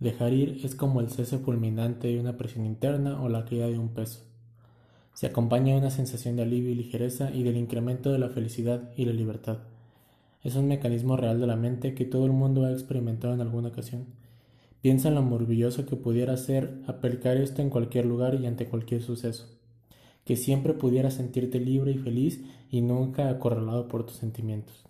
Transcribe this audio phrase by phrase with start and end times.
[0.00, 3.78] Dejar ir es como el cese fulminante de una presión interna o la caída de
[3.78, 4.24] un peso.
[5.12, 8.90] Se acompaña de una sensación de alivio y ligereza y del incremento de la felicidad
[8.96, 9.58] y la libertad.
[10.42, 13.68] Es un mecanismo real de la mente que todo el mundo ha experimentado en alguna
[13.68, 14.06] ocasión.
[14.80, 19.02] Piensa en lo maravilloso que pudiera ser aplicar esto en cualquier lugar y ante cualquier
[19.02, 19.50] suceso.
[20.24, 24.86] Que siempre pudieras sentirte libre y feliz y nunca acorralado por tus sentimientos.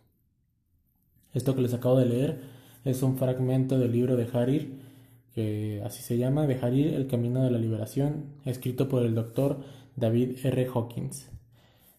[1.35, 2.41] Esto que les acabo de leer
[2.85, 4.90] es un fragmento del libro de Harir,
[5.35, 9.59] que así se llama, de Harir, El Camino de la Liberación, escrito por el doctor
[9.97, 10.69] David R.
[10.75, 11.31] Hawkins.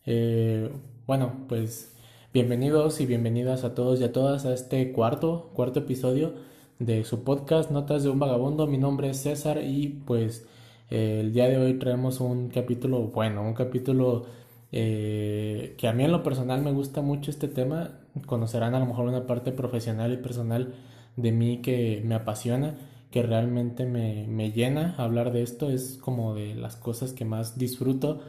[0.05, 0.69] Eh,
[1.07, 1.95] bueno, pues
[2.33, 6.33] bienvenidos y bienvenidas a todos y a todas a este cuarto, cuarto episodio
[6.79, 8.65] de su podcast Notas de un Vagabundo.
[8.67, 10.47] Mi nombre es César y pues
[10.89, 14.25] eh, el día de hoy traemos un capítulo, bueno, un capítulo
[14.71, 17.99] eh, que a mí en lo personal me gusta mucho este tema.
[18.25, 20.73] Conocerán a lo mejor una parte profesional y personal
[21.15, 22.75] de mí que me apasiona,
[23.11, 25.69] que realmente me, llena hablar de esto.
[25.69, 28.21] Es como de las cosas que más disfruto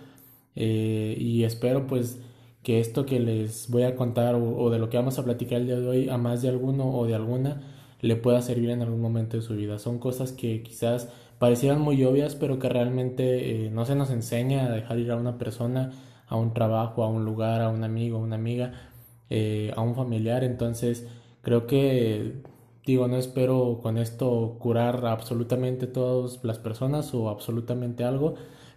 [0.57, 2.21] eh, y espero pues
[2.63, 5.67] que esto que les voy a contar o de lo que vamos a platicar el
[5.67, 7.63] día de hoy a más de alguno o de alguna
[8.03, 9.79] le pueda servir en algún momento de su vida.
[9.79, 11.09] Son cosas que quizás
[11.39, 15.17] parecieran muy obvias, pero que realmente eh, no se nos enseña a dejar ir a
[15.17, 15.93] una persona,
[16.29, 18.91] a un trabajo, a un lugar, a un amigo, a una amiga,
[19.31, 20.45] eh, a un familiar.
[20.45, 21.07] Entonces,
[21.43, 22.43] creo que,
[22.87, 28.35] digo, no espero con esto curar absolutamente todas las personas o absolutamente algo,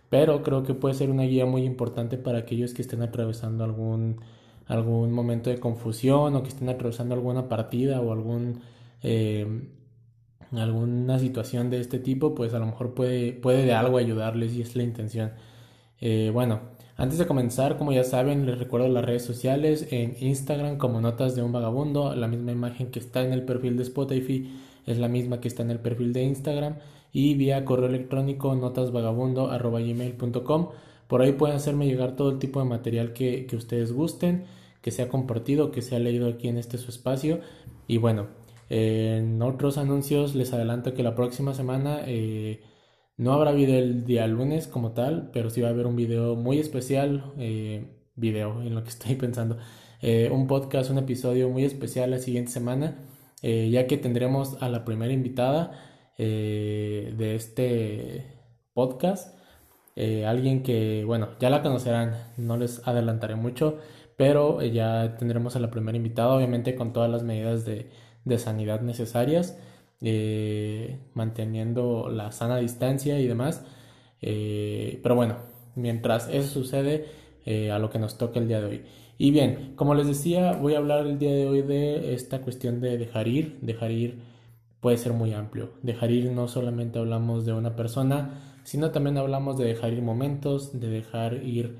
[0.09, 4.21] pero creo que puede ser una guía muy importante para aquellos que estén atravesando algún
[4.67, 8.61] algún momento de confusión o que estén atravesando alguna partida o algún
[9.03, 9.45] eh,
[10.51, 14.61] alguna situación de este tipo, pues a lo mejor puede, puede de algo ayudarles y
[14.61, 15.33] es la intención.
[15.99, 16.61] Eh, bueno,
[16.97, 21.35] antes de comenzar, como ya saben, les recuerdo las redes sociales en Instagram como Notas
[21.35, 24.49] de un Vagabundo, la misma imagen que está en el perfil de Spotify
[24.85, 26.75] es la misma que está en el perfil de Instagram
[27.11, 30.69] y vía correo electrónico notasvagabundo.gmail.com.
[31.07, 34.45] Por ahí pueden hacerme llegar todo el tipo de material que, que ustedes gusten,
[34.81, 37.39] que sea compartido, que sea leído aquí en este su espacio.
[37.87, 38.27] Y bueno,
[38.69, 42.61] en otros anuncios les adelanto que la próxima semana eh,
[43.17, 46.35] no habrá video el día lunes como tal, pero sí va a haber un video
[46.35, 49.57] muy especial, eh, video en lo que estoy pensando,
[50.01, 52.99] eh, un podcast, un episodio muy especial la siguiente semana,
[53.41, 55.71] ya que tendremos a la primera invitada
[56.17, 58.25] de este
[58.73, 59.37] podcast,
[60.25, 63.77] alguien que, bueno, ya la conocerán, no les adelantaré mucho,
[64.17, 67.91] pero ya tendremos a la primera invitada, obviamente con todas las medidas de
[68.25, 69.57] de sanidad necesarias,
[70.07, 73.65] eh, manteniendo la sana distancia y demás.
[74.21, 75.37] Eh, pero bueno,
[75.73, 77.05] mientras eso sucede,
[77.43, 78.81] eh, a lo que nos toca el día de hoy.
[79.17, 82.81] Y bien, como les decía, voy a hablar el día de hoy de esta cuestión
[82.81, 83.57] de dejar ir.
[83.61, 84.19] Dejar ir
[84.79, 85.71] puede ser muy amplio.
[85.81, 90.79] Dejar ir no solamente hablamos de una persona, sino también hablamos de dejar ir momentos,
[90.79, 91.77] de dejar ir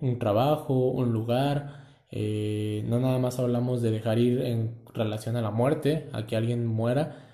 [0.00, 5.50] un trabajo, un lugar, no nada más hablamos de dejar ir en relación a la
[5.50, 7.26] muerte, a que alguien muera,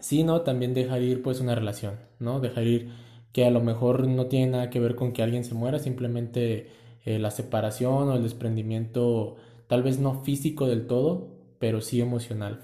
[0.00, 2.40] sino también dejar ir pues una relación, ¿no?
[2.40, 2.90] Dejar ir
[3.32, 6.70] que a lo mejor no tiene nada que ver con que alguien se muera, simplemente
[7.04, 9.36] eh, la separación o el desprendimiento,
[9.66, 12.62] tal vez no físico del todo, pero sí emocional.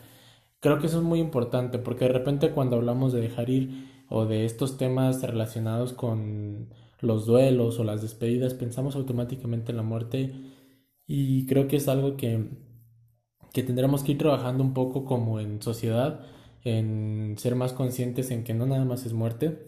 [0.61, 4.27] Creo que eso es muy importante porque de repente cuando hablamos de dejar ir o
[4.27, 6.69] de estos temas relacionados con
[7.01, 10.33] los duelos o las despedidas, pensamos automáticamente en la muerte
[11.07, 12.49] y creo que es algo que,
[13.53, 16.21] que tendremos que ir trabajando un poco como en sociedad,
[16.65, 19.59] en ser más conscientes en que no nada más es muerte,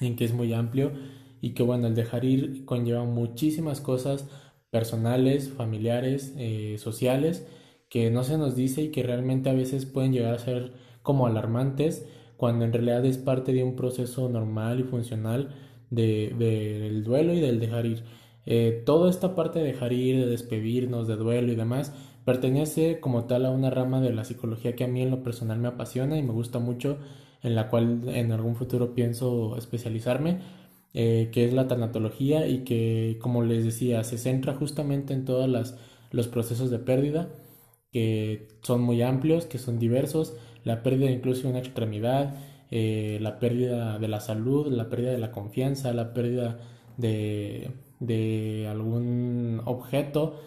[0.00, 0.92] en que es muy amplio
[1.40, 4.28] y que bueno, el dejar ir conlleva muchísimas cosas
[4.70, 7.46] personales, familiares, eh, sociales,
[7.88, 11.26] que no se nos dice y que realmente a veces pueden llegar a ser como
[11.26, 15.54] alarmantes cuando en realidad es parte de un proceso normal y funcional
[15.90, 18.04] de, del duelo y del dejar ir.
[18.46, 21.92] Eh, toda esta parte de dejar ir, de despedirnos, de duelo y demás,
[22.24, 25.58] pertenece como tal a una rama de la psicología que a mí en lo personal
[25.58, 26.98] me apasiona y me gusta mucho,
[27.42, 30.40] en la cual en algún futuro pienso especializarme,
[30.94, 35.48] eh, que es la tanatología y que, como les decía, se centra justamente en todos
[36.12, 37.28] los procesos de pérdida,
[37.92, 40.34] que son muy amplios, que son diversos,
[40.64, 42.36] la pérdida incluso de una extremidad,
[42.70, 46.58] eh, la pérdida de la salud, la pérdida de la confianza, la pérdida
[46.96, 47.70] de
[48.00, 50.40] de algún objeto,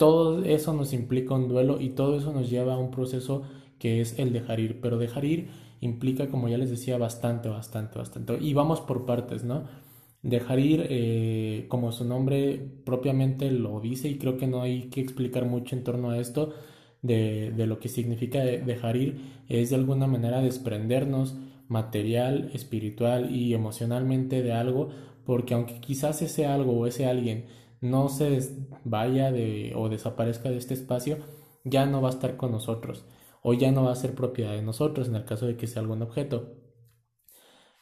[0.00, 3.42] todo eso nos implica un duelo y todo eso nos lleva a un proceso
[3.78, 5.48] que es el dejar ir, pero dejar ir
[5.82, 8.38] implica, como ya les decía, bastante, bastante, bastante.
[8.40, 9.64] Y vamos por partes, ¿no?
[10.22, 15.02] Dejar ir, eh, como su nombre propiamente lo dice, y creo que no hay que
[15.02, 16.54] explicar mucho en torno a esto,
[17.02, 19.20] de, de lo que significa dejar ir
[19.50, 21.36] es de alguna manera desprendernos
[21.68, 24.88] material, espiritual y emocionalmente de algo,
[25.26, 27.44] porque aunque quizás ese algo o ese alguien
[27.80, 28.40] no se
[28.84, 31.18] vaya de, o desaparezca de este espacio,
[31.64, 33.04] ya no va a estar con nosotros
[33.42, 35.82] o ya no va a ser propiedad de nosotros en el caso de que sea
[35.82, 36.56] algún objeto.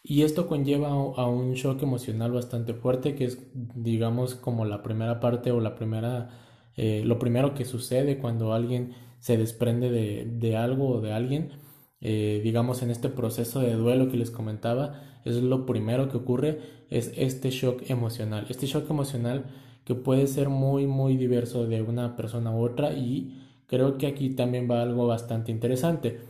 [0.02, 5.20] Y esto conlleva a un shock emocional bastante fuerte, que es, digamos, como la primera
[5.20, 6.30] parte o la primera,
[6.76, 11.52] eh, lo primero que sucede cuando alguien se desprende de, de algo o de alguien.
[12.00, 16.60] Eh, digamos, en este proceso de duelo que les comentaba, es lo primero que ocurre,
[16.90, 18.46] es este shock emocional.
[18.48, 19.46] Este shock emocional
[19.88, 24.32] que puede ser muy, muy diverso de una persona u otra y creo que aquí
[24.36, 26.20] también va algo bastante interesante.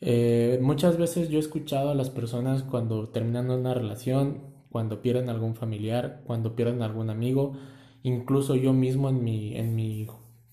[0.00, 5.28] Eh, muchas veces yo he escuchado a las personas cuando terminan una relación, cuando pierden
[5.30, 7.54] algún familiar, cuando pierden algún amigo,
[8.02, 10.06] incluso yo mismo en mi, en mi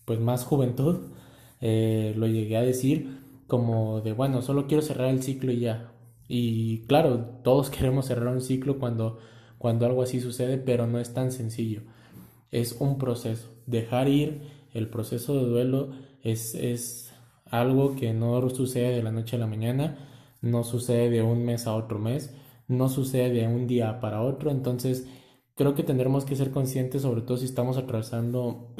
[0.05, 1.11] pues más juventud,
[1.61, 5.93] eh, lo llegué a decir como de, bueno, solo quiero cerrar el ciclo y ya.
[6.27, 9.19] Y claro, todos queremos cerrar un ciclo cuando,
[9.57, 11.83] cuando algo así sucede, pero no es tan sencillo.
[12.53, 13.49] Es un proceso.
[13.65, 14.41] Dejar ir
[14.73, 15.89] el proceso de duelo
[16.21, 17.13] es, es
[17.45, 19.97] algo que no sucede de la noche a la mañana,
[20.41, 22.35] no sucede de un mes a otro mes,
[22.67, 25.07] no sucede de un día para otro, entonces
[25.55, 28.75] creo que tendremos que ser conscientes, sobre todo si estamos atravesando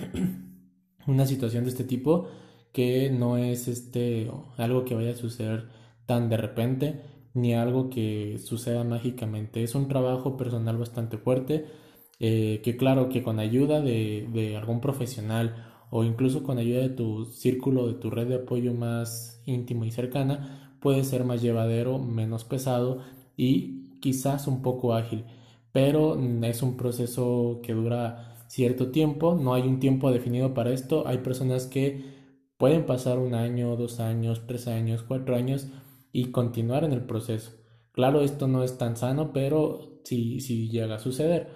[1.08, 2.28] una situación de este tipo,
[2.74, 5.70] que no es este algo que vaya a suceder
[6.06, 7.02] tan de repente
[7.34, 9.64] ni algo que suceda mágicamente.
[9.64, 11.66] Es un trabajo personal bastante fuerte,
[12.20, 16.90] eh, que claro que con ayuda de, de algún profesional o incluso con ayuda de
[16.90, 22.00] tu círculo, de tu red de apoyo más íntimo y cercana, puede ser más llevadero,
[22.00, 23.00] menos pesado
[23.38, 25.26] y quizás un poco ágil.
[25.72, 31.08] Pero es un proceso que dura cierto tiempo, no hay un tiempo definido para esto.
[31.08, 32.04] Hay personas que
[32.58, 35.68] pueden pasar un año, dos años, tres años, cuatro años
[36.12, 37.52] y continuar en el proceso.
[37.92, 41.48] Claro, esto no es tan sano, pero sí, sí llega a suceder.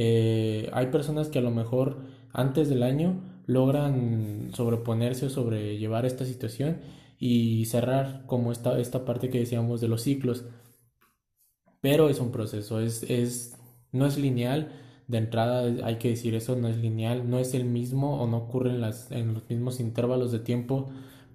[0.00, 1.98] Eh, hay personas que a lo mejor
[2.32, 6.78] antes del año logran sobreponerse o sobrellevar esta situación
[7.18, 10.46] y cerrar como esta, esta parte que decíamos de los ciclos.
[11.80, 13.58] Pero es un proceso, es, es,
[13.92, 14.72] no es lineal.
[15.08, 18.36] De entrada hay que decir eso, no es lineal, no es el mismo o no
[18.38, 20.90] ocurre en, las, en los mismos intervalos de tiempo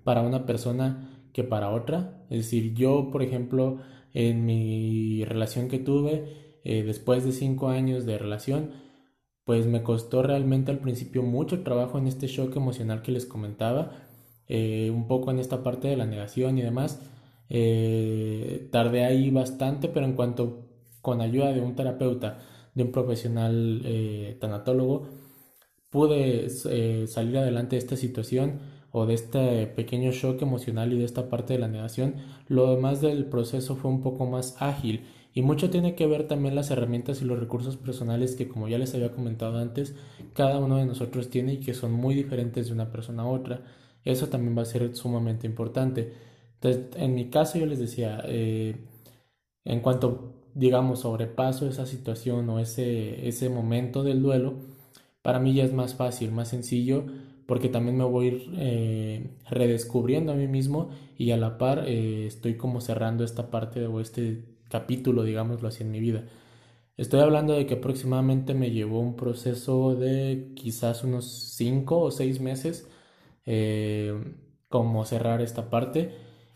[0.05, 2.25] para una persona que para otra.
[2.29, 3.79] Es decir, yo, por ejemplo,
[4.13, 8.71] en mi relación que tuve, eh, después de cinco años de relación,
[9.43, 13.91] pues me costó realmente al principio mucho trabajo en este shock emocional que les comentaba,
[14.47, 17.01] eh, un poco en esta parte de la negación y demás.
[17.49, 20.69] Eh, tardé ahí bastante, pero en cuanto
[21.01, 22.39] con ayuda de un terapeuta,
[22.73, 25.07] de un profesional tanatólogo,
[25.89, 28.59] pude salir adelante de esta situación
[28.93, 32.15] o de este pequeño shock emocional y de esta parte de la negación,
[32.47, 36.55] lo demás del proceso fue un poco más ágil y mucho tiene que ver también
[36.55, 39.95] las herramientas y los recursos personales que, como ya les había comentado antes,
[40.33, 43.63] cada uno de nosotros tiene y que son muy diferentes de una persona a otra.
[44.05, 46.13] Eso también va a ser sumamente importante.
[46.55, 48.75] Entonces, en mi caso yo les decía, eh,
[49.65, 54.55] en cuanto, digamos, sobrepaso esa situación o ese, ese momento del duelo,
[55.23, 57.05] para mí ya es más fácil, más sencillo,
[57.47, 62.55] porque también me voy eh, redescubriendo a mí mismo y a la par eh, estoy
[62.55, 66.23] como cerrando esta parte o este capítulo, digámoslo así, en mi vida.
[66.97, 71.25] Estoy hablando de que aproximadamente me llevó un proceso de quizás unos
[71.55, 72.87] 5 o 6 meses
[73.45, 74.13] eh,
[74.69, 76.11] como cerrar esta parte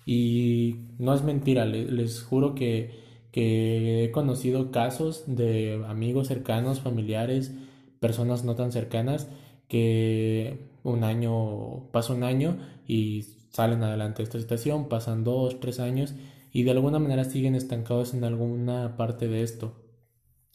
[0.06, 7.54] y no es mentira, les, juro que, he conocido casos de amigos cercanos, familiares,
[8.00, 9.30] personas no tan cercanas
[9.68, 12.58] que un año, pasa un año
[12.88, 16.16] y salen adelante de esta situación, pasan dos, tres años
[16.58, 19.76] y de alguna manera siguen estancados en alguna parte de esto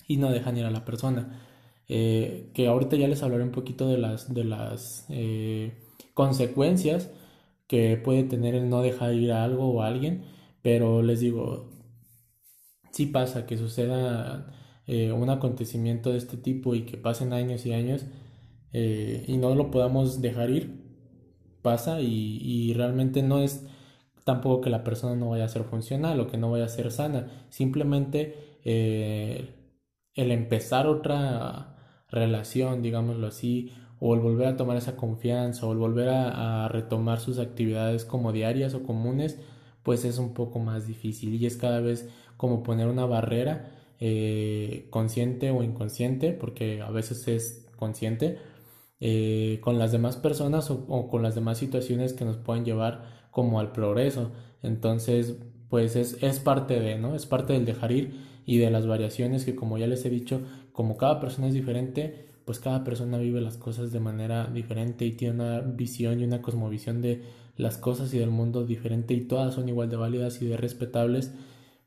[0.08, 1.46] y no dejan ir a la persona.
[1.86, 5.78] Eh, que ahorita ya les hablaré un poquito de las, de las eh,
[6.12, 7.12] consecuencias
[7.68, 10.24] que puede tener el no dejar ir a algo o a alguien,
[10.60, 11.70] pero les digo,
[12.90, 14.52] si pasa que suceda
[14.88, 18.06] eh, un acontecimiento de este tipo y que pasen años y años
[18.72, 20.82] y no lo podamos dejar ir,
[21.62, 23.68] pasa y realmente no es
[24.24, 26.90] tampoco que la persona no vaya a ser funcional o que no vaya a ser
[26.90, 27.46] sana.
[27.48, 29.54] Simplemente eh,
[30.14, 31.76] el empezar otra
[32.10, 37.20] relación, digámoslo así, o el volver a tomar esa confianza, o el volver a, retomar
[37.20, 39.38] sus actividades como diarias o comunes,
[39.82, 44.88] pues es un poco más difícil y es cada vez como poner una barrera eh,
[44.90, 48.38] consciente o inconsciente, porque a veces es consciente,
[49.04, 53.58] eh, con las demás personas o, con las demás situaciones que nos pueden llevar como
[53.58, 54.30] al progreso.
[54.62, 57.16] Entonces, pues es, es parte de, ¿no?
[57.16, 58.14] Es parte del dejar ir
[58.46, 62.26] y de las variaciones que como ya les he dicho, como cada persona es diferente,
[62.44, 66.42] pues cada persona vive las cosas de manera diferente y tiene una visión y una
[66.42, 67.22] cosmovisión de
[67.56, 71.32] las cosas y del mundo diferente y todas son igual de válidas y de respetables.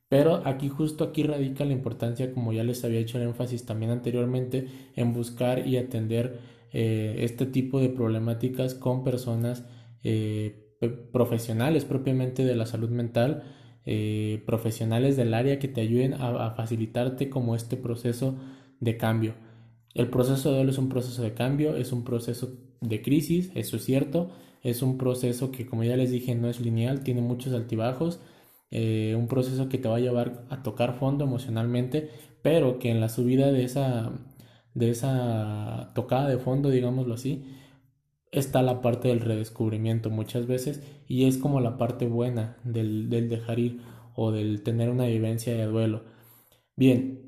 [0.08, 3.92] Pero aquí justo aquí radica la importancia, como ya les había hecho el énfasis también
[3.92, 6.40] anteriormente, en buscar y atender
[6.72, 9.66] eh, este tipo de problemáticas con personas
[10.04, 10.65] eh,
[11.12, 13.44] profesionales propiamente de la salud mental,
[13.86, 18.36] eh, profesionales del área que te ayuden a, facilitarte como este proceso
[18.80, 19.36] de cambio.
[19.94, 23.78] El proceso de duelo es un proceso de cambio, es un proceso de crisis, eso
[23.78, 24.32] es cierto,
[24.64, 28.20] es un proceso que como ya les dije no es lineal, tiene muchos altibajos,
[28.72, 32.10] un proceso que te va a llevar a tocar fondo emocionalmente,
[32.42, 34.12] pero que en la subida de esa
[34.76, 37.46] de esa tocada de fondo, digámoslo así,
[38.40, 43.60] está la parte del redescubrimiento muchas veces y es como la parte buena del, dejar
[43.60, 43.82] ir
[44.16, 46.04] o del tener una vivencia de duelo.
[46.76, 47.22] Bien,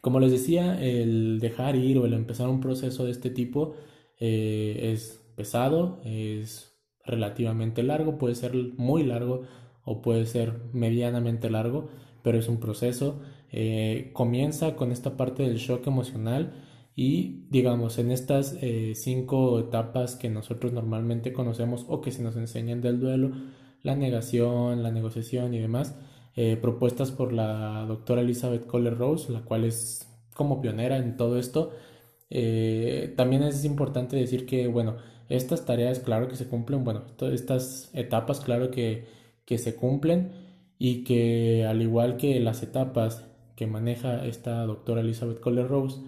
[0.00, 3.74] como les decía, el dejar ir o el empezar un proceso de este tipo
[4.18, 9.42] eh, es pesado, es relativamente largo, puede ser muy largo
[9.84, 11.88] o puede ser medianamente largo,
[12.22, 13.20] pero es un proceso
[13.54, 16.54] eh, comienza con esta parte del shock emocional
[16.94, 22.36] y digamos en estas eh, cinco etapas que nosotros normalmente conocemos o que se nos
[22.36, 23.32] enseñan del duelo,
[23.82, 25.96] la negación, la negociación y demás,
[26.36, 31.38] eh, propuestas por la doctora Elizabeth Kohler Rose, la cual es como pionera en todo
[31.38, 31.72] esto.
[33.16, 34.96] también es importante decir que, bueno,
[35.28, 39.06] estas tareas, claro que se cumplen, bueno, estas etapas, claro que,
[39.44, 40.32] que se cumplen
[40.78, 43.24] y que al igual que las etapas
[43.56, 46.00] que maneja esta doctora Elizabeth Kohler Rose,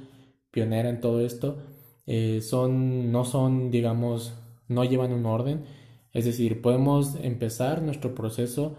[0.54, 1.58] pionera en todo esto,
[2.06, 4.34] eh, son, no son, digamos,
[4.68, 5.64] no llevan un orden.
[6.12, 8.76] Es decir, podemos empezar nuestro proceso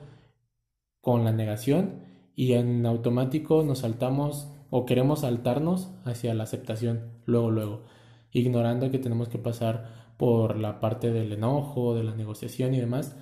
[1.01, 2.01] con la negación
[2.36, 7.84] y en automático nos saltamos o queremos saltarnos hacia la aceptación luego, luego,
[8.32, 13.17] ignorando que tenemos que pasar por la parte del enojo, de la negociación y demás.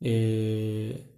[0.00, 1.10] Eh,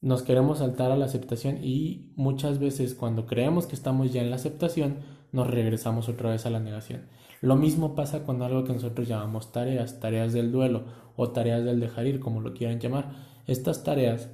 [0.00, 4.30] nos queremos saltar a la aceptación y muchas veces cuando creemos que estamos ya en
[4.30, 4.98] la aceptación,
[5.34, 7.08] nos regresamos otra vez a la negación.
[7.40, 10.84] Lo mismo pasa con algo que nosotros llamamos tareas, tareas del duelo
[11.16, 13.10] o tareas del dejar ir, como lo quieran llamar.
[13.46, 14.30] Estas tareas,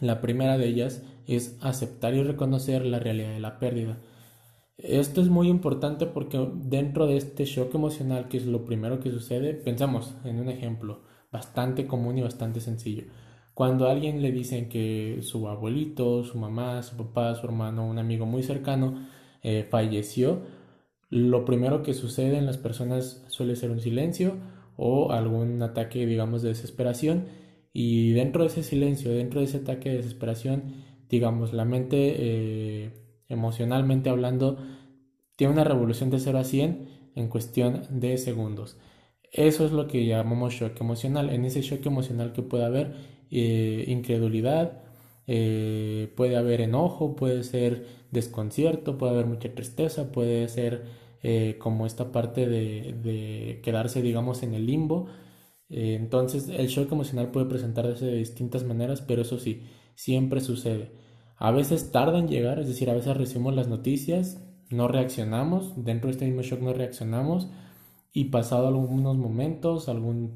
[0.00, 3.98] la primera de ellas es aceptar y reconocer la realidad de la pérdida.
[4.76, 9.10] Esto es muy importante porque dentro de este shock emocional, que es lo primero que
[9.10, 13.04] sucede, pensamos en un ejemplo bastante común y bastante sencillo
[13.54, 17.98] cuando a alguien le dicen que su abuelito, su mamá, su papá, su hermano, un
[17.98, 19.06] amigo muy cercano
[19.44, 20.42] eh, falleció,
[21.10, 24.38] lo primero que sucede en las personas suele ser un silencio
[24.76, 27.26] o algún ataque, digamos, de desesperación.
[27.72, 30.74] Y dentro de ese silencio, dentro de ese ataque de desesperación,
[31.08, 32.90] digamos, la mente, eh,
[33.28, 34.58] emocionalmente hablando,
[35.36, 38.78] tiene una revolución de 0 a 100 en cuestión de segundos.
[39.30, 41.30] Eso es lo que llamamos shock emocional.
[41.30, 42.94] En ese shock emocional que puede haber,
[43.30, 44.82] eh, incredulidad,
[45.26, 50.84] puede haber enojo, puede ser desconcierto, puede haber mucha tristeza, puede ser
[51.22, 55.08] eh, como esta parte de, quedarse, digamos, en el limbo.
[55.68, 59.62] entonces, el shock emocional puede presentarse de distintas maneras, pero eso sí,
[59.94, 60.92] siempre sucede.
[61.36, 64.40] A veces tarda en llegar, es decir, a veces recibimos las noticias,
[64.70, 67.48] no reaccionamos, dentro de este mismo shock no reaccionamos
[68.12, 70.32] y pasado algunos momentos, algún,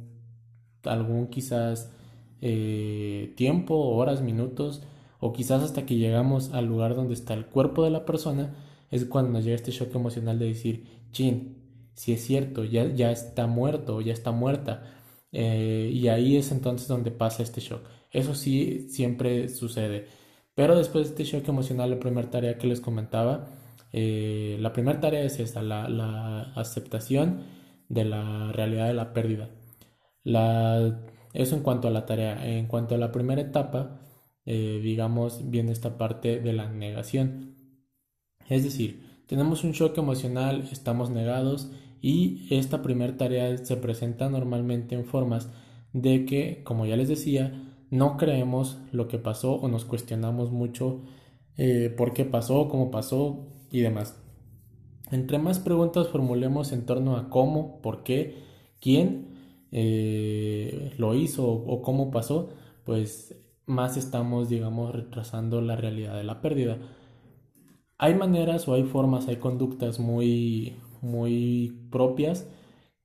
[0.85, 1.93] algún quizás
[2.41, 4.83] eh, tiempo, horas, minutos,
[5.21, 8.55] o quizás hasta que llegamos al lugar donde está el cuerpo de la persona,
[8.91, 11.57] es cuando nos llega este shock emocional de decir, chin,
[11.95, 14.85] si es cierto, ya, ya está muerto, ya está muerta.
[15.33, 17.83] Eh, y ahí es entonces donde pasa este shock.
[18.11, 20.07] Eso sí, siempre sucede.
[20.55, 23.47] Pero después de este shock emocional, la primera tarea que les comentaba,
[23.93, 27.43] eh, la primera tarea es esta, la, la aceptación
[27.89, 29.51] de la realidad de la pérdida.
[30.25, 31.01] La
[31.33, 32.47] eso en cuanto a la tarea.
[32.47, 34.01] En cuanto a la primera etapa,
[34.51, 37.55] eh, digamos, viene esta parte de la negación.
[38.49, 44.95] Es decir, tenemos un shock emocional, estamos negados y esta primera tarea se presenta normalmente
[44.95, 45.51] en formas
[45.93, 51.03] de que, como ya les decía, no creemos lo que pasó o nos cuestionamos mucho
[51.59, 54.19] eh, por qué pasó, cómo pasó y demás.
[55.11, 58.45] Entre más preguntas formulemos en torno a cómo, por qué,
[58.81, 59.29] quién,
[59.73, 62.49] eh, lo hizo o, cómo pasó,
[62.85, 63.38] pues
[63.69, 66.79] más estamos, digamos, retrasando la realidad de la pérdida.
[67.99, 72.47] Hay maneras o hay formas, hay conductas muy, muy propias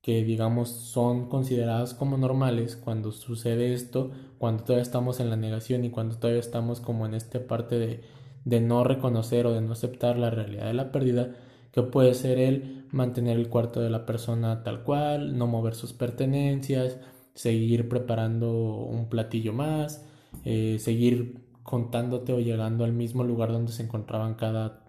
[0.04, 5.84] que digamos son consideradas como normales cuando sucede esto, cuando todavía estamos en la negación
[5.84, 8.02] y cuando todavía estamos como en esta parte de,
[8.44, 11.34] de no reconocer o de no aceptar la realidad de la pérdida,
[11.72, 15.94] que puede ser el mantener el cuarto de la persona tal cual, no mover sus
[15.94, 16.98] pertenencias,
[17.34, 18.52] seguir preparando
[18.84, 20.04] un platillo más,
[20.44, 24.84] eh, seguir contándote o llegando al mismo lugar donde se encontraban cada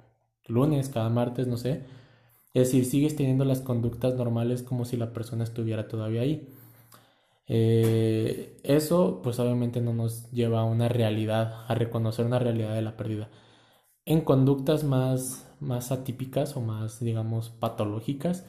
[0.48, 1.84] lunes, cada martes, no sé,
[2.54, 6.48] es decir, sigues teniendo las conductas normales como si la persona estuviera todavía ahí.
[7.48, 12.82] Eh, eso pues obviamente no nos lleva a una realidad, a reconocer una realidad de
[12.82, 13.30] la pérdida.
[14.06, 18.46] En conductas más, más atípicas o más, digamos, patológicas,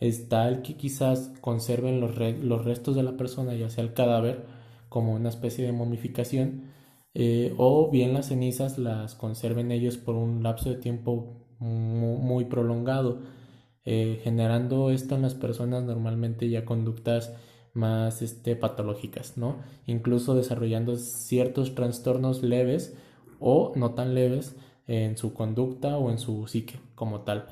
[0.00, 4.44] está el que quizás conserven los, los restos de la persona, ya sea el cadáver,
[4.88, 6.72] como una especie de momificación,
[7.14, 13.20] eh, o bien las cenizas las conserven ellos por un lapso de tiempo muy prolongado
[13.90, 17.34] eh, generando esto en las personas normalmente ya conductas
[17.72, 19.62] más este, patológicas, ¿no?
[19.86, 22.94] Incluso desarrollando ciertos trastornos leves
[23.40, 24.54] o no tan leves
[24.88, 27.46] en su conducta o en su psique como tal.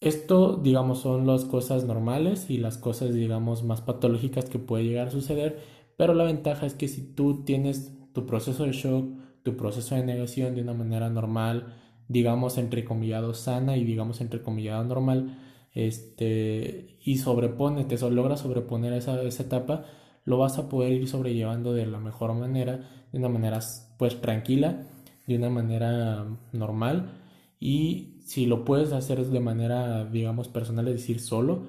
[0.00, 5.08] Esto, digamos, son las cosas normales y las cosas, digamos, más patológicas que puede llegar
[5.08, 5.58] a suceder,
[5.98, 10.04] pero la ventaja es que si tú tienes tu proceso de shock, tu proceso de
[10.04, 11.74] negación de una manera normal,
[12.06, 15.36] digamos, entrecomillado sana y digamos, entrecomillado normal,
[15.74, 19.86] este, y sobrepone, te logra sobreponer esa, esa etapa,
[20.24, 23.58] lo vas a poder ir sobrellevando de la mejor manera, de una manera
[23.98, 24.86] pues tranquila,
[25.26, 27.10] de una manera normal.
[27.58, 31.64] Y si lo puedes hacer de manera digamos personal, es decir, solo,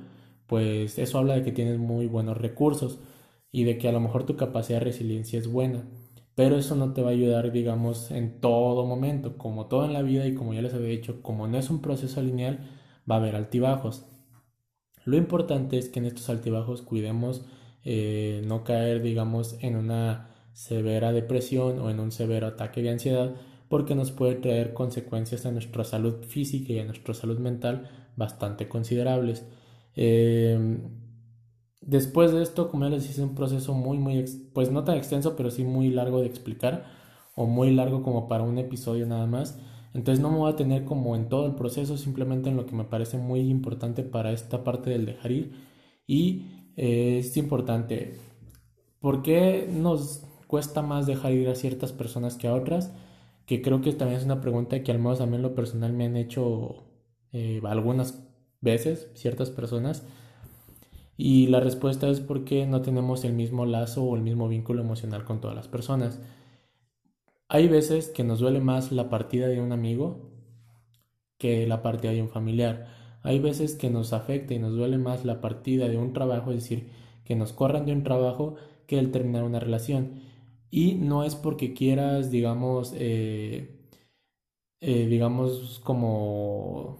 [0.46, 3.00] pues eso habla de que tienes muy buenos recursos
[3.52, 5.86] y de que a lo mejor tu capacidad de resiliencia es buena
[6.40, 10.02] pero eso no te va a ayudar, digamos, en todo momento, como todo en la
[10.02, 12.62] vida y como ya les había dicho, como no es un proceso lineal,
[13.12, 14.06] va a haber altibajos.
[15.04, 17.46] Lo importante es que en estos altibajos cuidemos
[17.84, 23.36] eh, no caer, digamos, en una severa depresión o en un severo ataque de ansiedad,
[23.68, 28.70] porque nos puede traer consecuencias a nuestra salud física y a nuestra salud mental bastante
[28.70, 29.46] considerables.
[29.98, 30.78] Eh,
[31.90, 34.24] Después de esto, como ya les hice un proceso muy, muy,
[34.54, 36.86] pues no tan extenso, pero sí muy largo de explicar,
[37.34, 39.60] o muy largo como para un episodio nada más.
[39.96, 42.76] Entonces no me voy a tener como en todo el proceso, simplemente en lo que
[42.76, 45.52] me parece muy importante para esta parte del dejar ir.
[46.06, 46.46] Y
[46.78, 48.14] eh, es importante,
[49.00, 52.94] ¿por qué nos cuesta más dejar ir a ciertas personas que a otras?
[53.48, 56.06] Que creo que también es una pregunta que al menos a mí lo personal me
[56.06, 56.84] han hecho
[57.32, 58.28] eh, algunas
[58.62, 60.06] veces ciertas personas.
[61.22, 65.26] Y la respuesta es porque no tenemos el mismo lazo o el mismo vínculo emocional
[65.26, 66.22] con todas las personas.
[67.50, 70.32] Hay veces que nos duele más la partida de un amigo
[71.38, 72.88] que la partida de un familiar.
[73.22, 76.64] Hay veces que nos afecta y nos duele más la partida de un trabajo, es
[76.64, 76.90] decir,
[77.26, 78.56] que nos corran de un trabajo
[78.88, 80.22] que el terminar una relación.
[80.72, 83.78] Y no es porque quieras, digamos, eh,
[84.80, 86.98] eh, digamos, como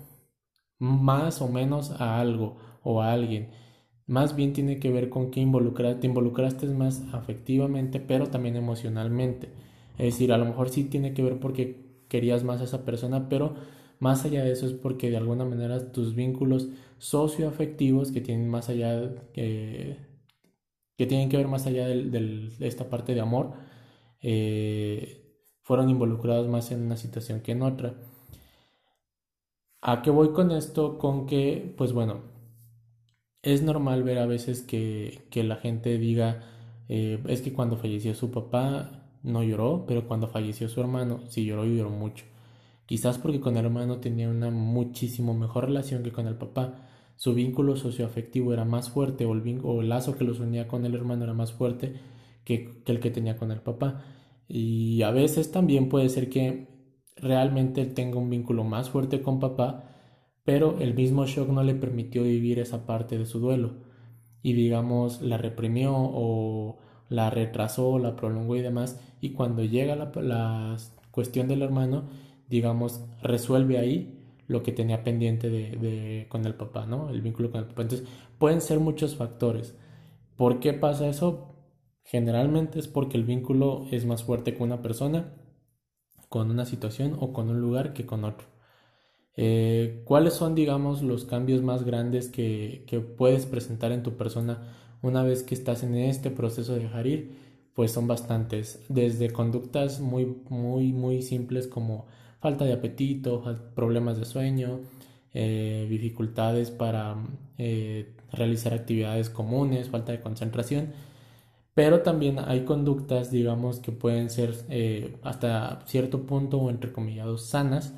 [0.78, 3.52] más o menos a algo o a alguien
[4.10, 5.42] más bien tiene que ver con que
[6.02, 9.50] te involucraste más afectivamente, pero también emocionalmente.
[9.98, 11.78] Es decir, a lo mejor sí tiene que ver porque
[12.10, 13.56] querías más a esa persona, pero
[14.00, 18.70] más allá de eso es porque de alguna manera tus vínculos socioafectivos que tienen más
[18.70, 19.98] allá que,
[20.98, 23.54] que tienen que ver más allá de esta parte de amor
[24.22, 25.24] eh,
[25.62, 27.94] fueron involucrados más en una situación que en otra.
[29.82, 30.98] ¿A qué voy con esto?
[30.98, 32.39] Con que, pues bueno,
[33.42, 36.44] es normal ver a veces que, la gente diga,
[36.90, 41.46] eh, es que cuando falleció su papá no lloró, pero cuando falleció su hermano sí
[41.46, 42.26] lloró y lloró mucho.
[42.86, 46.88] Quizás porque con el hermano tenía una muchísimo mejor relación que con el papá.
[47.16, 50.86] Su vínculo socioafectivo era más fuerte o el, o el lazo que los unía con
[50.86, 51.94] el hermano era más fuerte
[52.44, 54.04] que, que el que tenía con el papá.
[54.48, 56.68] Y a veces también puede ser que
[57.18, 59.89] realmente tenga un vínculo más fuerte con papá
[60.50, 63.74] pero el mismo shock no le permitió vivir esa parte de su duelo
[64.42, 70.76] y digamos la reprimió o la retrasó, la prolongó y demás y cuando llega la,
[71.12, 72.06] cuestión del hermano
[72.50, 77.12] digamos resuelve ahí lo que tenía pendiente de, con el papá, ¿no?
[77.12, 77.84] El vínculo con el papá.
[77.84, 78.08] Entonces
[78.40, 79.78] pueden ser muchos factores.
[80.36, 81.54] ¿Por qué pasa eso?
[82.04, 85.32] Generalmente es porque el vínculo es más fuerte con una persona,
[86.28, 88.49] con una situación o con un lugar que con otro.
[89.42, 92.84] Eh, ¿Cuáles son, digamos, los cambios más grandes que,
[93.18, 94.68] puedes presentar en tu persona
[95.02, 97.32] una vez que estás en este proceso de dejar ir?
[97.74, 102.06] Pues son bastantes, desde conductas muy, muy, muy simples como
[102.42, 103.42] falta de apetito,
[103.76, 104.82] problemas de sueño,
[105.34, 107.16] eh, dificultades para
[107.58, 110.92] eh, realizar actividades comunes, falta de concentración,
[111.74, 114.54] pero también hay conductas, digamos, que pueden ser
[115.24, 116.92] hasta cierto punto o entre
[117.38, 117.94] sanas,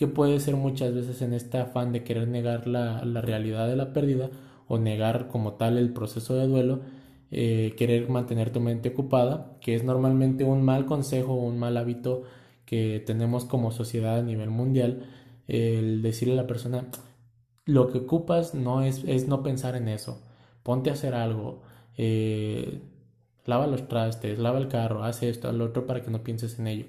[0.00, 3.92] que puede ser muchas veces en este afán de querer negar la, realidad de la
[3.92, 4.30] pérdida
[4.66, 6.80] o negar como tal el proceso de duelo,
[7.30, 11.76] eh, querer mantener tu mente ocupada, que es normalmente un mal consejo o un mal
[11.76, 12.22] hábito
[12.64, 15.04] que tenemos como sociedad a nivel mundial,
[15.48, 16.86] el decirle a la persona,
[17.66, 20.22] lo que ocupas no es, es no pensar en eso,
[20.62, 21.60] ponte a hacer algo,
[21.98, 22.80] eh,
[23.44, 26.68] lava los trastes, lava el carro, haz esto, al otro para que no pienses en
[26.68, 26.86] ello.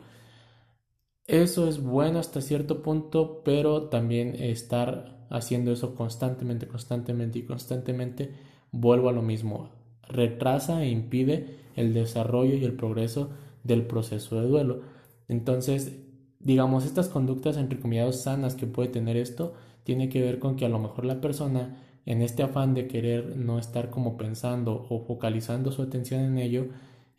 [1.31, 8.31] Eso es bueno hasta cierto punto, pero también estar haciendo eso constantemente, constantemente y constantemente,
[8.73, 9.69] vuelvo a lo mismo,
[10.05, 13.29] retrasa e impide el desarrollo y el progreso
[13.63, 14.81] del proceso de duelo.
[15.29, 15.93] Entonces,
[16.41, 19.53] digamos, estas conductas entre comillas sanas que puede tener esto,
[19.85, 23.37] tiene que ver con que a lo mejor la persona en este afán de querer
[23.37, 26.65] no estar como pensando o focalizando su atención en ello,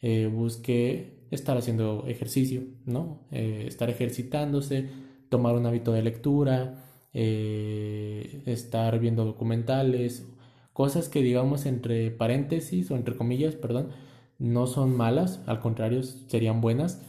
[0.03, 3.21] eh, busque estar haciendo ejercicio, ¿no?
[3.33, 4.88] Eh, estar ejercitándose,
[5.29, 10.27] tomar un hábito de lectura, eh, estar viendo documentales,
[10.73, 13.88] cosas que digamos entre paréntesis o entre comillas, perdón,
[14.38, 17.03] no son malas, al contrario, serían buenas,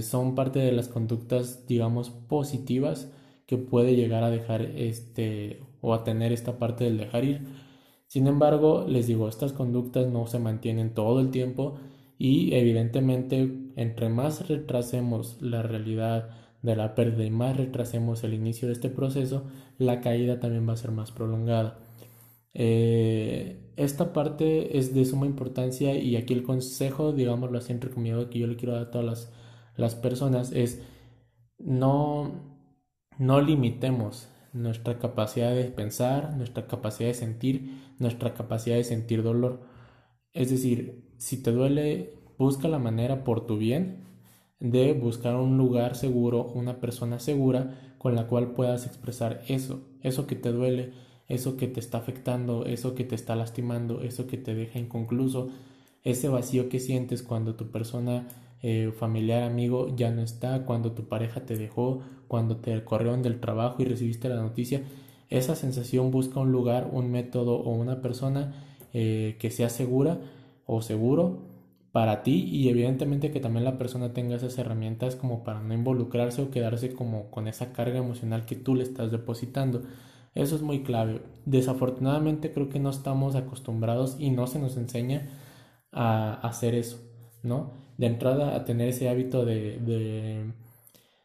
[0.00, 3.10] son parte de las conductas, digamos, positivas
[3.46, 7.40] que puede llegar a dejar este o a tener esta parte del dejar ir.
[8.06, 11.76] Sin embargo, les digo, estas conductas no se mantienen todo el tiempo
[12.18, 16.30] y evidentemente entre más retrasemos la realidad
[16.62, 19.44] de la pérdida y más retrasemos el inicio de este proceso,
[19.78, 21.78] la caída también va a ser más prolongada.
[22.54, 28.26] Eh, esta parte es de suma importancia y aquí el consejo, digámoslo así entre comillas,
[28.26, 29.32] que yo le quiero dar a todas las,
[29.76, 30.82] las personas es
[31.58, 32.60] no,
[33.18, 39.62] no limitemos nuestra capacidad de pensar, nuestra capacidad de sentir, nuestra capacidad de sentir dolor.
[40.32, 44.04] Es decir, si te duele, busca la manera por tu bien
[44.60, 50.26] de buscar un lugar seguro, una persona segura con la cual puedas expresar eso, eso
[50.26, 50.92] que te duele,
[51.28, 55.50] eso que te está afectando, eso que te está lastimando, eso que te deja inconcluso,
[56.04, 58.28] ese vacío que sientes cuando tu persona
[58.62, 63.40] eh, familiar, amigo ya no está, cuando tu pareja te dejó, cuando te corrieron del
[63.40, 64.82] trabajo y recibiste la noticia,
[65.28, 68.54] esa sensación busca un lugar, un método o una persona
[68.92, 70.20] eh, que sea segura
[70.66, 71.54] o seguro
[71.92, 76.42] para ti y evidentemente que también la persona tenga esas herramientas como para no involucrarse
[76.42, 79.82] o quedarse como con esa carga emocional que tú le estás depositando.
[80.34, 81.22] Eso es muy clave.
[81.46, 85.30] Desafortunadamente creo que no estamos acostumbrados y no se nos enseña
[85.92, 86.98] a hacer eso,
[87.42, 87.72] ¿no?
[87.96, 90.52] De entrada a tener ese hábito de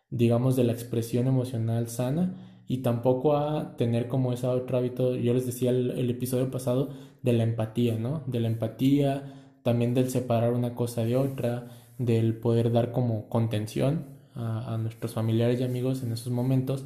[0.10, 5.34] digamos, de la expresión emocional sana y tampoco a tener como ese otro hábito, yo
[5.34, 6.88] les decía el, episodio pasado,
[7.22, 8.24] de la empatía, ¿no?
[8.28, 14.06] De la empatía, también del separar una cosa de otra, del poder dar como contención
[14.36, 16.86] a, a nuestros familiares y amigos en esos momentos,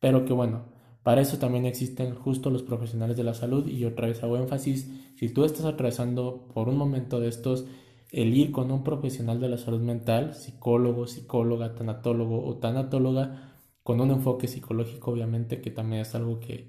[0.00, 0.62] pero que bueno,
[1.02, 4.90] para eso también existen justo los profesionales de la salud y otra vez hago énfasis,
[5.16, 7.66] si tú estás atravesando por un momento de estos
[8.12, 13.47] el ir con un profesional de la salud mental, psicólogo, psicóloga, tanatólogo o tanatóloga,
[13.88, 16.66] con un enfoque psicológico, obviamente, que también es algo que,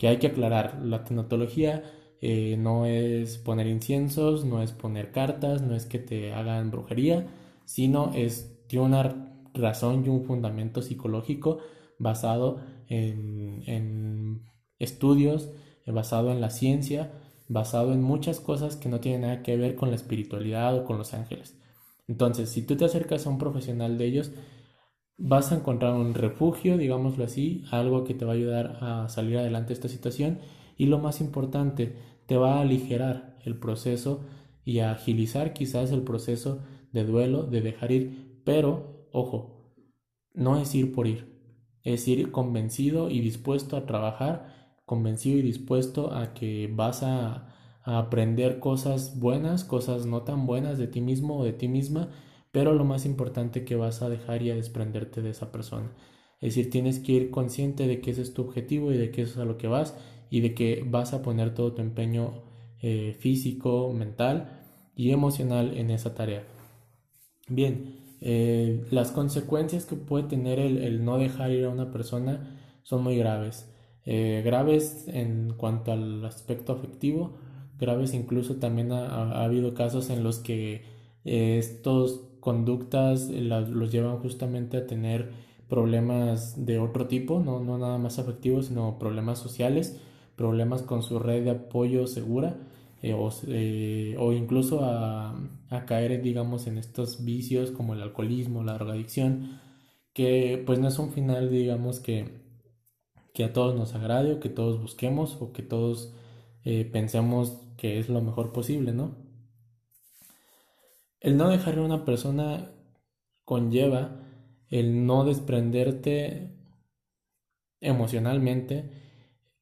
[0.00, 0.80] hay que aclarar.
[0.82, 1.82] La tanatología
[2.22, 7.26] eh, no es poner inciensos, no es poner cartas, no es que te hagan brujería,
[7.66, 11.58] sino es tiene una razón y un fundamento psicológico
[11.98, 14.40] basado en, en
[14.78, 15.50] estudios,
[15.86, 17.12] basado en la ciencia
[17.48, 20.96] basado en muchas cosas que no tienen nada que ver con la espiritualidad o con
[20.96, 21.54] los ángeles.
[22.08, 24.32] Entonces, si tú te acercas a un profesional de ellos,
[25.18, 29.38] vas a encontrar un refugio, digámoslo así, algo que te va a ayudar a salir
[29.38, 30.38] adelante de esta situación.
[30.76, 31.96] Y lo más importante,
[32.26, 34.24] te va a aligerar el proceso
[34.64, 39.74] y a agilizar quizás el proceso de duelo, de dejar ir, pero ojo,
[40.34, 41.26] no es ir por ir,
[41.82, 47.48] es ir convencido y dispuesto a trabajar convencido y dispuesto a que vas a,
[47.84, 52.10] aprender cosas buenas, cosas no tan buenas de ti mismo o de ti misma,
[52.52, 55.90] pero lo más importante que vas a dejar y a desprenderte de esa persona.
[56.40, 59.22] Es decir, tienes que ir consciente de que ese es tu objetivo y de que
[59.22, 59.96] eso es a lo que vas
[60.30, 62.42] y de que vas a poner todo tu empeño
[62.80, 64.60] eh, físico, mental
[64.96, 66.44] y emocional en esa tarea.
[67.48, 73.02] Bien, eh, las consecuencias que puede tener el no dejar ir a una persona son
[73.02, 73.72] muy graves.
[74.04, 77.38] Eh, graves en cuanto al aspecto afectivo,
[77.78, 80.82] graves incluso también ha, habido casos en los que
[81.24, 85.30] estos conductas los llevan justamente a tener
[85.68, 89.98] problemas de otro tipo, no, no nada más afectivos, sino problemas sociales,
[90.36, 92.56] problemas con su red de apoyo segura
[93.02, 93.16] eh,
[93.48, 95.34] eh, o, incluso a,
[95.86, 99.60] caer, digamos, en estos vicios como el alcoholismo, la drogadicción,
[100.12, 102.42] que pues no es un final, digamos, que,
[103.34, 106.14] que a todos nos agrade o que todos busquemos o que todos
[106.64, 109.16] eh, pensemos que es lo mejor posible, ¿no?
[111.22, 112.72] El no dejar a una persona
[113.44, 114.26] conlleva
[114.68, 116.50] el no desprenderte
[117.80, 118.90] emocionalmente,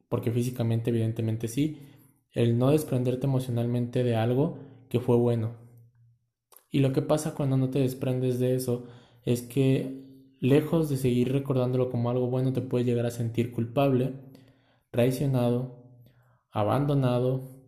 [0.09, 1.83] porque físicamente evidentemente sí,
[2.33, 5.53] el no desprenderte emocionalmente de algo que fue bueno.
[6.71, 8.87] Y lo que pasa cuando no te desprendes de eso
[9.25, 14.15] es que lejos de seguir recordándolo como algo bueno te puedes llegar a sentir culpable,
[14.91, 15.85] traicionado,
[16.51, 17.60] abandonado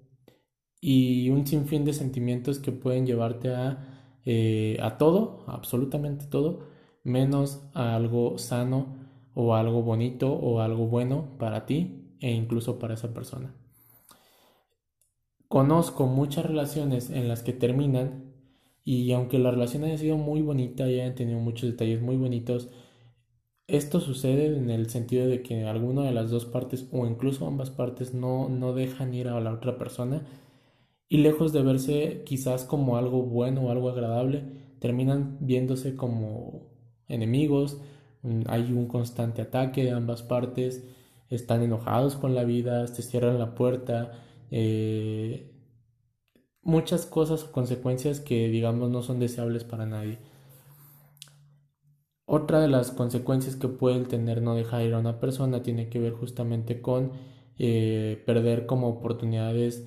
[0.85, 6.67] y un sinfín de sentimientos que pueden llevarte a, eh, a todo, absolutamente todo,
[7.05, 8.97] menos a algo sano
[9.33, 13.55] o algo bonito o algo bueno para ti e incluso para esa persona.
[15.47, 18.33] Conozco muchas relaciones en las que terminan
[18.85, 22.71] y aunque la relación haya sido muy bonita y hayan tenido muchos detalles muy bonitos,
[23.69, 27.71] esto sucede en el sentido de que alguna de las dos partes o incluso ambas
[27.71, 30.27] partes no, no dejan ir a la otra persona
[31.13, 34.45] y lejos de verse quizás como algo bueno o algo agradable,
[34.79, 36.71] terminan viéndose como
[37.07, 37.83] enemigos,
[38.23, 40.83] mm, hay un constante ataque de ambas partes,
[41.29, 44.13] están enojados con la vida, te cierran la puerta,
[44.51, 45.53] eh,
[46.63, 50.19] muchas cosas o consecuencias que digamos no son deseables para nadie.
[52.25, 55.99] Otra de las consecuencias que puede tener no dejar ir a una persona tiene que
[55.99, 57.13] ver justamente con
[57.59, 59.87] eh, perder como oportunidades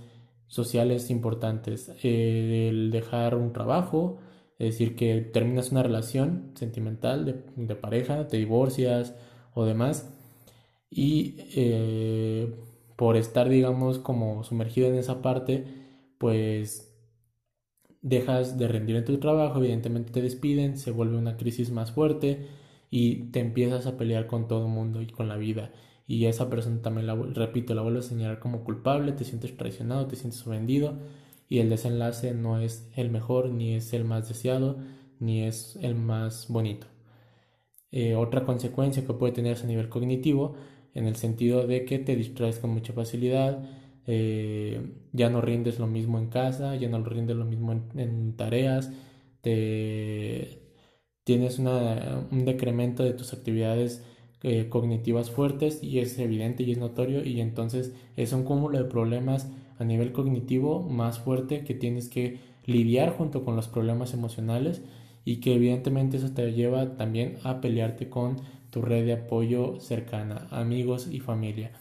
[0.56, 1.92] sociales importantes.
[2.04, 4.20] Eh, el dejar un trabajo,
[4.60, 9.16] es decir, que terminas una relación sentimental de, pareja, te divorcias
[9.54, 10.12] o demás,
[10.90, 11.38] y
[12.96, 15.66] por estar, digamos, como sumergido en esa parte,
[16.18, 16.96] pues
[18.02, 22.48] dejas de rendir en tu trabajo, evidentemente te despiden, se vuelve una crisis más fuerte
[22.92, 25.72] y te empiezas a pelear con todo el mundo y con la vida.
[26.08, 30.08] Y esa persona también, la, repito, la vuelve a señalar como culpable, te sientes traicionado,
[30.08, 31.00] te sientes ofendido
[31.48, 34.78] y el desenlace no es el mejor, ni es el más deseado,
[35.20, 36.88] ni es el más bonito.
[37.92, 40.56] Eh, otra consecuencia que puede tener a nivel cognitivo
[40.94, 43.64] en el sentido de que te distraes con mucha facilidad,
[44.08, 44.82] eh,
[45.14, 48.92] ya no rindes lo mismo en casa, ya no rindes lo mismo en, tareas,
[49.42, 50.62] te,
[51.24, 54.04] tienes un decremento de tus actividades
[54.48, 58.86] eh, cognitivas fuertes y es evidente y es notorio y entonces es un cúmulo de
[58.86, 64.84] problemas a nivel cognitivo más fuerte que tienes que lidiar junto con los problemas emocionales
[65.26, 68.36] y que evidentemente eso te lleva también a pelearte con
[68.70, 71.72] tu red de apoyo cercana, amigos y familia.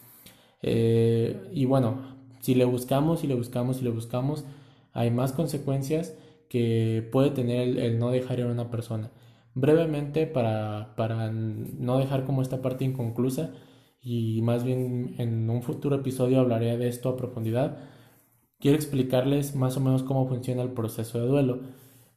[0.62, 4.46] Eh, y bueno, si le buscamos, y le buscamos, y le buscamos,
[4.94, 6.14] hay más consecuencias
[6.48, 9.10] que puede tener el, no dejar ir a una persona.
[9.54, 13.52] Brevemente, para, para no dejar como esta parte inconclusa,
[14.00, 17.78] y más bien en un futuro episodio hablaré de esto a profundidad,
[18.58, 21.60] quiero explicarles más o menos cómo funciona el proceso de duelo.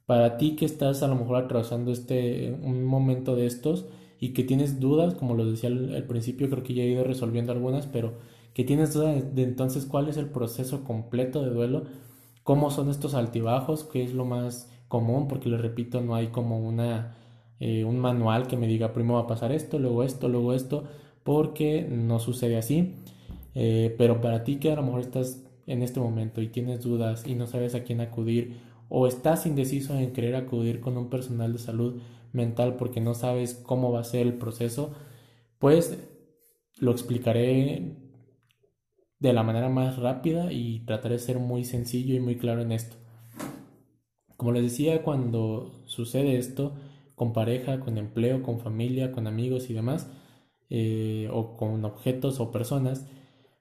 [0.06, 3.88] Para ti que estás a lo mejor atravesando este, un momento de estos,
[4.20, 7.52] y que tienes dudas, como lo decía al, principio, creo que ya he ido resolviendo
[7.52, 8.16] algunas, pero
[8.54, 11.84] que tienes dudas de entonces cuál es el proceso completo de duelo,
[12.44, 16.60] cómo son estos altibajos, qué es lo más común, porque les repito, no hay como
[16.60, 17.16] una,
[17.60, 20.86] eh, un manual que me diga primero va a pasar esto, luego esto, luego esto,
[21.24, 22.96] porque no sucede así.
[23.56, 27.26] Eh, pero para ti que a lo mejor estás en este momento y tienes dudas
[27.26, 28.58] y no sabes a quién acudir
[28.90, 32.02] o estás indeciso en querer acudir con un personal de salud,
[32.34, 34.94] mental porque no sabes cómo va a ser el proceso,
[35.60, 35.98] pues
[36.80, 37.96] lo explicaré
[39.20, 42.72] de la manera más rápida y trataré de ser muy sencillo y muy claro en
[42.72, 42.96] esto.
[44.38, 46.76] Como les decía, cuando sucede esto
[47.18, 50.08] con pareja, con empleo, con familia, con amigos y demás,
[50.70, 53.08] eh, o con objetos o personas,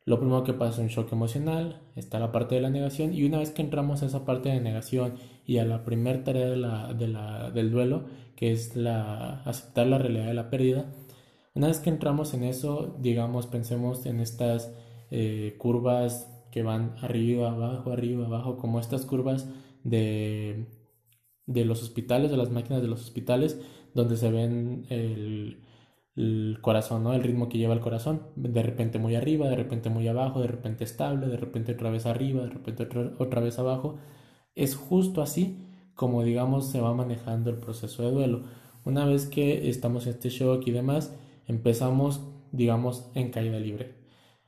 [0.05, 3.25] lo primero que pasa es un shock emocional, está la parte de la negación y
[3.25, 5.15] una vez que entramos a esa parte de negación
[5.47, 8.05] y a la primera tarea de la, de la, del duelo,
[8.37, 10.93] que es la, aceptar la realidad de la pérdida,
[11.55, 14.71] una vez que entramos en eso, digamos, pensemos en estas
[15.11, 19.49] eh, curvas que van arriba, abajo, arriba, abajo, como estas curvas
[19.83, 20.67] de,
[21.47, 23.61] de los hospitales, de las máquinas de los hospitales,
[23.95, 27.13] donde se ven el corazón, ¿no?
[27.13, 30.47] El ritmo que lleva el corazón, de repente muy arriba, de repente muy abajo, de
[30.47, 33.97] repente estable, de repente otra vez arriba, de repente otra, vez abajo.
[34.55, 35.59] Es justo así
[35.95, 38.43] como, digamos, se va manejando el proceso de duelo.
[38.85, 41.15] Una vez que estamos en este shock y demás,
[41.47, 43.95] empezamos, digamos, en caída libre.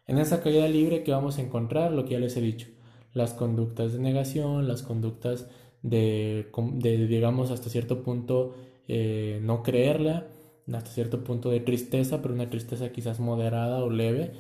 [0.06, 2.68] En esa caída libre que vamos a encontrar, lo que ya les he dicho,
[3.12, 5.48] las conductas de negación, las conductas
[5.82, 6.46] de,
[7.08, 8.54] digamos, hasta cierto punto
[8.88, 10.26] eh, no creerla,
[10.72, 14.32] hasta cierto punto de tristeza, pero una tristeza quizás moderada o leve,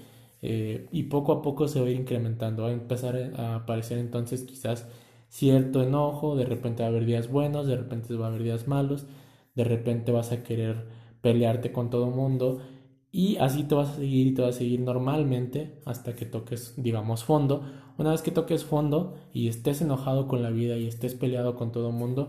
[0.42, 3.98] eh, y poco a poco se va a ir incrementando, va a empezar a aparecer
[3.98, 4.86] entonces quizás
[5.28, 8.68] cierto enojo, de repente va a haber días buenos, de repente va a haber días
[8.68, 9.06] malos,
[9.54, 10.86] de repente vas a querer
[11.20, 12.60] pelearte con todo mundo
[13.10, 16.74] y así te vas a seguir y te vas a seguir normalmente hasta que toques,
[16.76, 17.62] digamos, fondo.
[17.96, 21.72] Una vez que toques fondo y estés enojado con la vida y estés peleado con
[21.72, 22.28] todo el mundo,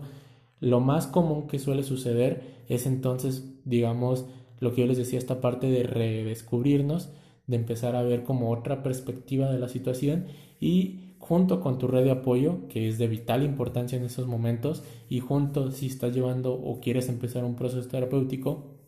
[0.60, 4.26] lo más común que suele suceder es entonces, digamos,
[4.58, 7.10] lo que yo les decía, esta parte de redescubrirnos,
[7.46, 10.26] de empezar a ver como otra perspectiva de la situación
[10.60, 14.82] y junto con tu red de apoyo, que es de vital importancia en esos momentos,
[15.08, 18.79] y junto si estás llevando o quieres empezar un proceso terapéutico,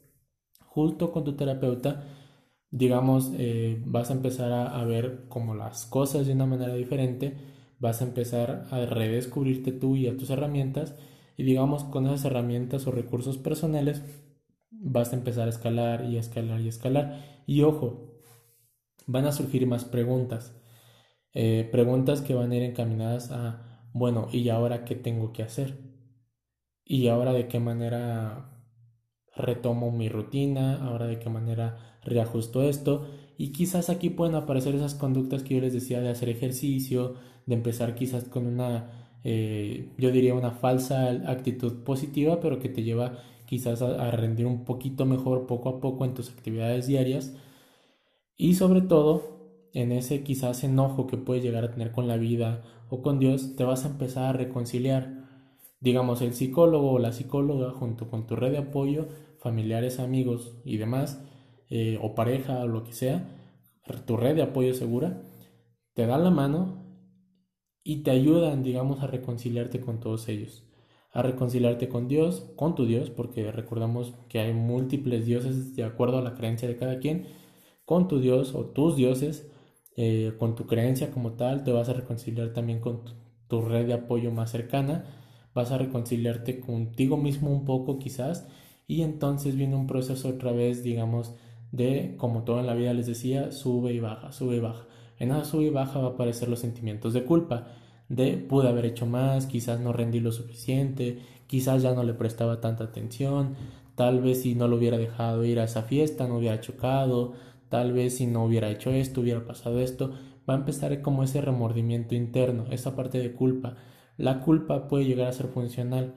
[0.75, 2.05] junto con tu terapeuta,
[2.71, 7.37] digamos, eh, vas a empezar a, ver como las cosas de una manera diferente,
[7.79, 10.95] vas a empezar a redescubrirte tú y a tus herramientas,
[11.37, 14.03] y digamos, con esas herramientas o recursos personales,
[14.71, 17.43] vas a empezar a escalar y a escalar y a escalar.
[17.47, 18.21] Y ojo,
[19.07, 20.55] van a surgir más preguntas
[21.35, 25.79] eh, preguntas que van a ir encaminadas a, bueno, ¿y ahora qué tengo que hacer?
[26.85, 28.52] ¿Y ahora de qué manera
[29.37, 30.85] retomo mi rutina?
[30.87, 33.07] ¿Ahora de qué manera reajusto esto?
[33.39, 37.15] Y quizás aquí pueden aparecer esas conductas que yo les decía de hacer ejercicio,
[37.47, 42.83] de empezar quizás con una, eh, yo diría una falsa actitud positiva, pero que te
[42.83, 47.35] lleva quizás a rendir un poquito mejor poco a poco en tus actividades diarias.
[48.37, 52.63] Y sobre todo, en ese quizás enojo que puedes llegar a tener con la vida
[52.91, 55.22] o con Dios, te vas a empezar a reconciliar.
[55.83, 60.79] Digamos, el psicólogo o la psicóloga junto con tu red de apoyo, familiares, amigos y
[60.79, 61.23] demás,
[61.69, 63.29] eh, o pareja o lo que sea,
[64.07, 65.23] tu red de apoyo segura,
[65.95, 66.83] te dan la mano
[67.85, 70.65] y te ayudan, digamos, a reconciliarte con todos ellos.
[71.13, 76.19] A reconciliarte con Dios, con tu Dios, porque recordamos que hay múltiples dioses de acuerdo
[76.19, 77.27] a la creencia de cada quien,
[77.85, 79.51] con tu Dios o tus dioses,
[79.97, 83.03] eh, con tu creencia como tal, te vas a reconciliar también con
[83.49, 85.05] tu, red de apoyo más cercana,
[85.55, 88.47] vas a reconciliarte contigo mismo un poco quizás
[88.87, 91.35] y entonces viene un proceso otra vez, digamos,
[91.71, 94.87] de, como todo en la vida les decía, sube y baja, sube y baja.
[95.19, 97.69] En esa sube y baja va a aparecer los sentimientos de culpa,
[98.09, 102.61] de pude haber hecho más, quizás no rendí lo suficiente, quizás ya no le prestaba
[102.61, 103.55] tanta atención,
[103.95, 107.35] tal vez si no lo hubiera dejado ir a esa fiesta no hubiera chocado,
[107.69, 110.13] tal vez si no hubiera hecho esto, hubiera pasado esto,
[110.49, 113.77] va a empezar como ese remordimiento interno, esa parte de culpa.
[114.17, 116.15] La culpa puede llegar a ser funcional,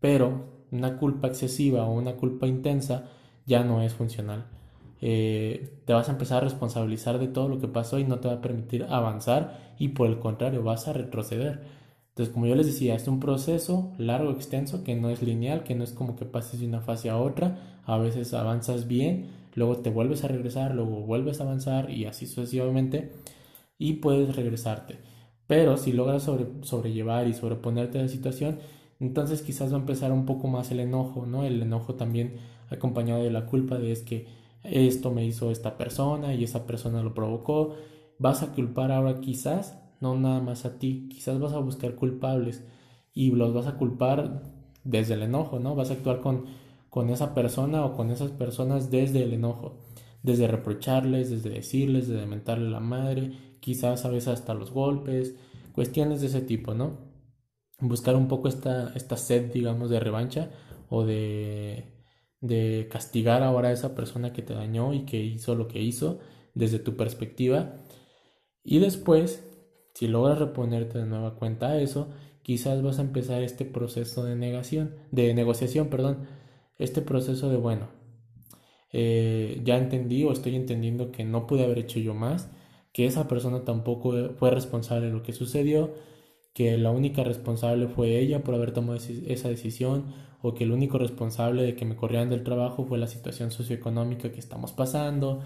[0.00, 3.08] pero una culpa excesiva o una culpa intensa
[3.46, 4.46] ya no es funcional.
[5.00, 8.28] Eh, te vas a empezar a responsabilizar de todo lo que pasó y no te
[8.28, 11.62] va a permitir avanzar y por el contrario vas a retroceder.
[12.10, 15.76] Entonces, como yo les decía, es un proceso largo, extenso, que no es lineal, que
[15.76, 17.80] no es como que pases de una fase a otra.
[17.84, 22.26] A veces avanzas bien, luego te vuelves a regresar, luego vuelves a avanzar y así
[22.26, 23.12] sucesivamente
[23.78, 24.98] y puedes regresarte.
[25.48, 26.30] Pero si logras
[26.62, 28.60] sobrellevar y sobreponerte a la situación,
[29.00, 31.44] entonces quizás va a empezar un poco más el enojo, ¿no?
[31.44, 32.36] El enojo también
[32.70, 34.28] acompañado de la culpa de es que
[34.62, 37.74] esto me hizo esta persona y esa persona lo provocó.
[38.18, 42.64] Vas a culpar ahora quizás, no nada más a ti, quizás vas a buscar culpables
[43.14, 44.42] y los vas a culpar
[44.84, 45.74] desde el enojo, ¿no?
[45.74, 46.46] Vas a actuar con
[46.90, 49.76] con esa persona o con esas personas desde el enojo,
[50.22, 55.34] desde reprocharles, desde decirles, desde mentarle la madre, quizás a veces hasta los golpes,
[55.72, 56.98] cuestiones de ese tipo, ¿no?
[57.80, 60.50] Buscar un poco esta, esta sed, digamos, de revancha
[60.88, 61.98] o de,
[62.40, 66.18] de castigar ahora a esa persona que te dañó y que hizo lo que hizo
[66.54, 67.76] desde tu perspectiva.
[68.64, 69.44] Y después,
[69.94, 72.08] si logras reponerte de nueva cuenta a eso,
[72.42, 76.26] quizás vas a empezar este proceso de negación, de negociación, perdón,
[76.78, 77.88] este proceso de, bueno,
[78.92, 82.50] eh, ya entendí o estoy entendiendo que no pude haber hecho yo más,
[82.92, 85.94] que esa persona tampoco fue responsable de lo que sucedió,
[86.54, 90.06] que la única responsable fue ella por haber tomado esa decisión,
[90.42, 94.32] o que el único responsable de que me corrieran del trabajo fue la situación socioeconómica
[94.32, 95.40] que estamos pasando,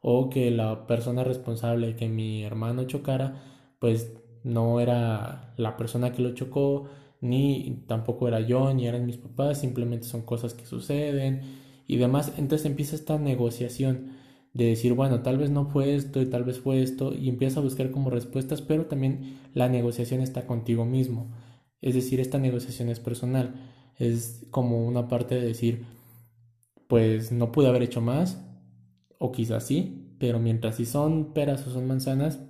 [0.00, 3.42] o que la persona responsable de que mi hermano chocara,
[3.78, 6.88] pues no era la persona que lo chocó,
[7.20, 11.42] ni tampoco era yo, ni eran mis papás, simplemente son cosas que suceden
[11.86, 12.32] y demás.
[12.38, 14.15] Entonces empieza esta negociación
[14.56, 17.60] de decir, bueno, tal vez no fue esto y tal vez fue esto, y empieza
[17.60, 21.30] a buscar como respuestas, pero también la negociación está contigo mismo.
[21.82, 23.54] Es decir, esta negociación es personal.
[23.98, 25.84] Es como una parte de decir,
[26.88, 28.42] pues no pude haber hecho más,
[29.18, 32.40] o quizás sí, pero mientras si son peras o son manzanas,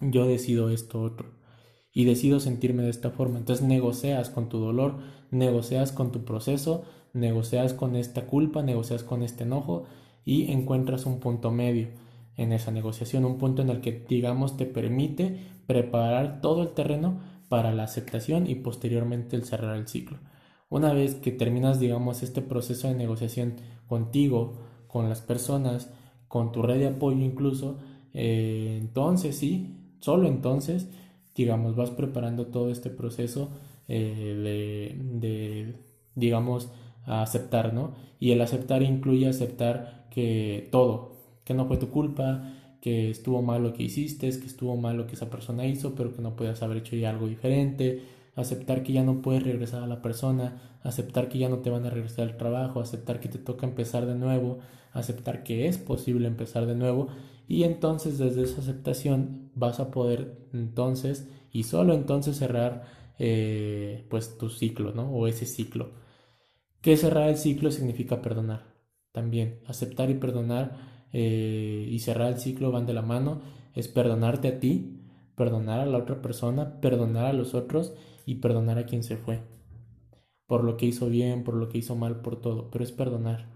[0.00, 1.38] yo decido esto otro
[1.92, 3.38] y decido sentirme de esta forma.
[3.38, 4.98] Entonces negocias con tu dolor,
[5.30, 9.86] negocias con tu proceso, negocias con esta culpa, negocias con este enojo
[10.30, 11.88] y encuentras un punto medio
[12.36, 17.18] en esa negociación, un punto en el que digamos te permite preparar todo el terreno
[17.48, 20.18] para la aceptación y posteriormente el cerrar el ciclo.
[20.68, 23.56] Una vez que terminas digamos este proceso de negociación
[23.88, 24.52] contigo,
[24.86, 25.90] con las personas,
[26.28, 27.78] con tu red de apoyo incluso,
[28.14, 30.86] eh, entonces sí, solo entonces
[31.34, 33.50] digamos, vas preparando todo este proceso
[33.88, 35.74] eh, de,
[36.14, 36.70] digamos,
[37.04, 37.94] aceptar, ¿no?
[38.20, 43.62] Y el aceptar incluye aceptar que todo, que no fue tu culpa, que estuvo mal
[43.62, 46.62] lo que hiciste, que estuvo mal lo que esa persona hizo, pero que no puedas
[46.62, 48.02] haber hecho ya algo diferente,
[48.36, 51.86] aceptar que ya no puedes regresar a la persona, aceptar que ya no te van
[51.86, 54.58] a regresar al trabajo, aceptar que te toca empezar de nuevo,
[54.92, 57.08] aceptar que es posible empezar de nuevo
[57.48, 62.84] y entonces desde esa aceptación vas a poder entonces y solo entonces cerrar
[63.18, 65.10] eh, pues tu ciclo, ¿no?
[65.10, 65.90] O ese ciclo.
[66.82, 68.69] Que cerrar el ciclo significa perdonar.
[69.12, 73.42] También aceptar y perdonar eh, y cerrar el ciclo van de la mano.
[73.74, 75.00] Es perdonarte a ti,
[75.36, 77.94] perdonar a la otra persona, perdonar a los otros
[78.26, 79.42] y perdonar a quien se fue.
[80.46, 82.70] Por lo que hizo bien, por lo que hizo mal, por todo.
[82.70, 83.48] Pero es perdonar.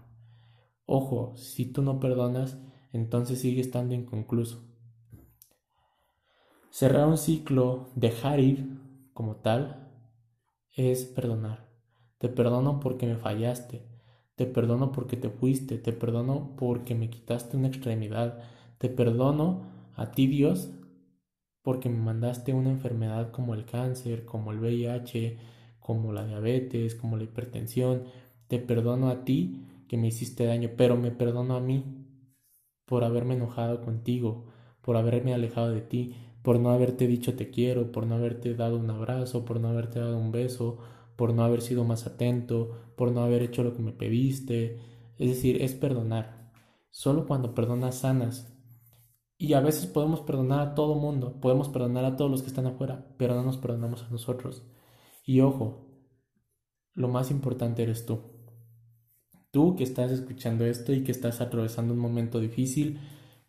[0.85, 2.57] Ojo, si tú no perdonas,
[2.93, 4.63] entonces sigue estando inconcluso.
[6.69, 8.79] Cerrar un ciclo, dejar ir
[9.13, 9.89] como tal,
[10.73, 11.69] es perdonar.
[12.17, 13.87] Te perdono porque me fallaste,
[14.35, 18.39] te perdono porque te fuiste, te perdono porque me quitaste una extremidad,
[18.77, 19.63] te perdono
[19.95, 20.71] a ti Dios
[21.61, 25.37] porque me mandaste una enfermedad como el cáncer, como el VIH,
[25.79, 28.03] como la diabetes, como la hipertensión,
[28.47, 31.83] te perdono a ti que me hiciste daño, pero me perdono a mí
[32.85, 34.45] por haberme enojado contigo,
[34.81, 38.77] por haberme alejado de ti, por no haberte dicho te quiero, por no haberte dado
[38.77, 40.77] un abrazo, por no haberte dado un beso,
[41.15, 44.79] por no haber sido más atento, por no haber hecho lo que me pediste.
[45.17, 46.51] Es decir, es perdonar.
[46.89, 48.51] Solo cuando perdonas sanas.
[49.37, 52.67] Y a veces podemos perdonar a todo mundo, podemos perdonar a todos los que están
[52.67, 54.63] afuera, pero no nos perdonamos a nosotros.
[55.25, 55.85] Y ojo,
[56.93, 58.21] lo más importante eres tú.
[59.51, 62.99] Tú que estás escuchando esto y que estás atravesando un momento difícil,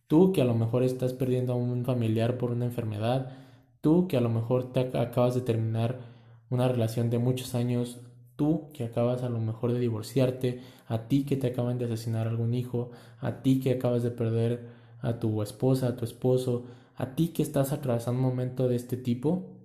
[0.08, 3.32] tú que a lo mejor estás perdiendo a un familiar por una enfermedad,
[3.80, 6.15] tú que a lo mejor te acabas de terminar
[6.50, 8.00] una relación de muchos años,
[8.36, 12.28] tú que acabas a lo mejor de divorciarte, a ti que te acaban de asesinar
[12.28, 12.90] algún hijo,
[13.20, 14.68] a ti que acabas de perder
[15.00, 18.96] a tu esposa, a tu esposo, a ti que estás atravesando un momento de este
[18.96, 19.56] tipo,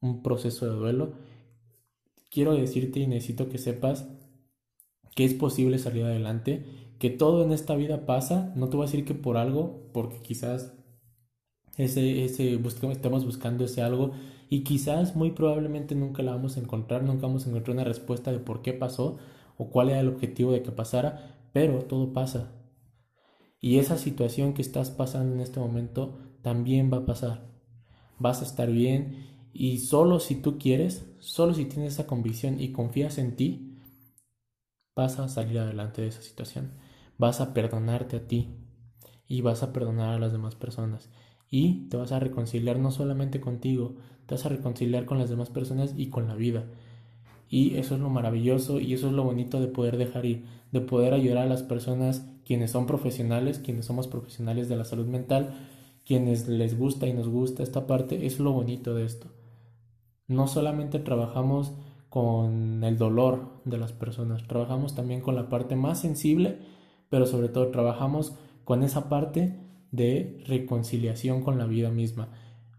[0.00, 1.12] un proceso de duelo,
[2.30, 4.08] quiero decirte y necesito que sepas
[5.14, 6.64] que es posible salir adelante,
[6.98, 10.18] que todo en esta vida pasa, no te voy a decir que por algo, porque
[10.20, 10.74] quizás
[11.76, 14.12] ese, ese estamos buscando ese algo
[14.54, 18.30] y quizás muy probablemente nunca la vamos a encontrar, nunca vamos a encontrar una respuesta
[18.30, 19.18] de por qué pasó
[19.56, 22.52] o cuál era el objetivo de que pasara, pero todo pasa.
[23.60, 27.48] Y esa situación que estás pasando en este momento también va a pasar.
[28.20, 32.70] Vas a estar bien y solo si tú quieres, solo si tienes esa convicción y
[32.70, 33.80] confías en ti,
[34.94, 36.74] vas a salir adelante de esa situación,
[37.18, 38.54] vas a perdonarte a ti
[39.26, 41.10] y vas a perdonar a las demás personas
[41.50, 43.94] y te vas a reconciliar no solamente contigo,
[44.26, 46.64] te vas a reconciliar con las demás personas y con la vida.
[47.48, 50.80] Y eso es lo maravilloso y eso es lo bonito de poder dejar ir, de
[50.80, 55.54] poder ayudar a las personas quienes son profesionales, quienes somos profesionales de la salud mental,
[56.04, 59.28] quienes les gusta y nos gusta esta parte, es lo bonito de esto.
[60.26, 61.72] No solamente trabajamos
[62.08, 66.58] con el dolor de las personas, trabajamos también con la parte más sensible,
[67.10, 68.34] pero sobre todo trabajamos
[68.64, 69.58] con esa parte
[69.96, 72.28] de reconciliación con la vida misma.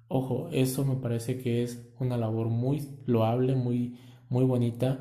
[0.08, 3.98] Ojo, eso me parece que es una labor muy loable, muy,
[4.30, 5.00] muy bonita,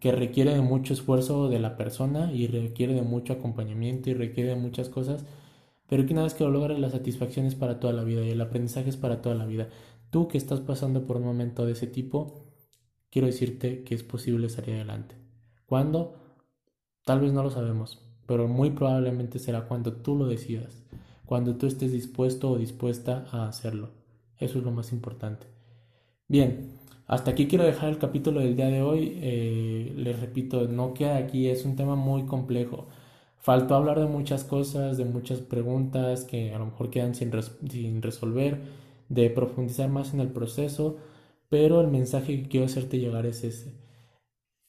[0.00, 4.50] que requiere de mucho esfuerzo de la persona y requiere de mucho acompañamiento y requiere
[4.50, 5.24] de muchas cosas,
[5.88, 8.30] pero que una vez que lo logras la satisfacción es para toda la vida y
[8.30, 9.68] el aprendizaje es para toda la vida.
[10.10, 12.46] Tú que estás pasando por un momento de ese tipo,
[13.10, 15.16] quiero decirte que es posible salir adelante.
[15.66, 16.14] ¿Cuándo?
[17.04, 20.84] Tal vez no lo sabemos, pero muy probablemente será cuando tú lo decidas,
[21.26, 23.90] cuando tú estés dispuesto o dispuesta a hacerlo.
[24.38, 25.46] Eso es lo más importante.
[26.28, 26.72] Bien,
[27.06, 29.18] hasta aquí quiero dejar el capítulo del día de hoy.
[29.20, 32.88] Eh, les repito, no queda aquí, es un tema muy complejo.
[33.38, 37.30] Faltó hablar de muchas cosas, de muchas preguntas que a lo mejor quedan sin,
[37.70, 38.60] sin resolver,
[39.08, 40.96] de profundizar más en el proceso
[41.48, 43.74] pero el mensaje que quiero hacerte llegar es ese.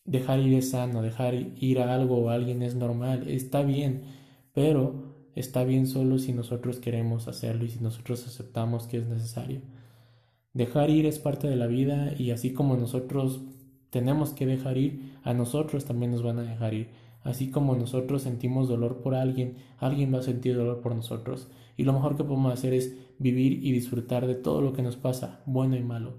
[0.06, 4.04] Dejar ir es sano, dejar ir a algo o a alguien es normal, está bien,
[4.54, 9.62] pero está bien solo si nosotros queremos hacerlo y si nosotros aceptamos que es necesario.
[10.54, 13.42] Dejar ir es parte de la vida y así como nosotros
[13.90, 16.90] tenemos que dejar ir, a nosotros también nos van a dejar ir.
[17.24, 21.50] Así como nosotros sentimos dolor por alguien, alguien va a sentir dolor por nosotros.
[21.76, 24.96] Y lo mejor que podemos hacer es vivir y disfrutar de todo lo que nos
[24.96, 26.16] pasa, bueno y malo.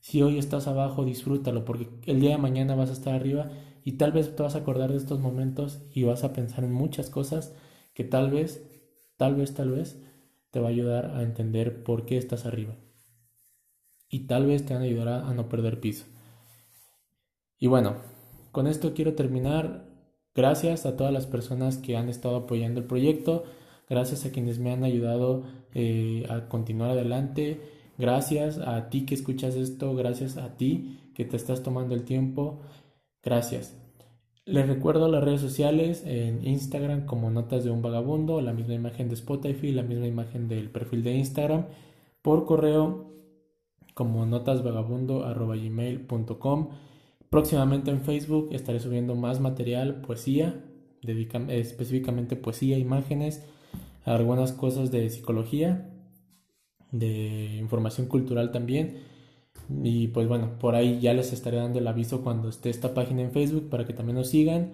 [0.00, 3.48] Si hoy estás abajo, disfrútalo, porque el día de mañana vas a estar arriba
[3.84, 6.72] y tal vez te vas a acordar de estos momentos y vas a pensar en
[6.72, 7.54] muchas cosas
[7.94, 8.62] que tal vez,
[9.16, 9.98] tal vez, tal vez
[10.50, 12.76] te va a ayudar a entender por qué estás arriba.
[14.08, 16.04] Y tal vez te van a ayudar a no perder piso.
[17.58, 17.96] Y bueno,
[18.52, 19.86] con esto quiero terminar.
[20.34, 23.44] Gracias a todas las personas que han estado apoyando el proyecto,
[23.88, 27.60] gracias a quienes me han ayudado eh, a continuar adelante,
[27.98, 32.60] gracias a ti que escuchas esto, gracias a ti que te estás tomando el tiempo,
[33.22, 33.83] gracias.
[34.46, 39.08] Les recuerdo las redes sociales en Instagram como Notas de un Vagabundo, la misma imagen
[39.08, 41.64] de Spotify, la misma imagen del perfil de Instagram,
[42.20, 43.10] por correo
[43.94, 46.68] como notasvagabundo.gmail.com
[47.30, 50.62] Próximamente en Facebook estaré subiendo más material, poesía,
[51.48, 53.44] específicamente poesía, imágenes,
[54.04, 55.90] algunas cosas de psicología,
[56.92, 59.13] de información cultural también.
[59.82, 63.22] Y pues bueno, por ahí ya les estaré dando el aviso cuando esté esta página
[63.22, 64.72] en Facebook para que también nos sigan.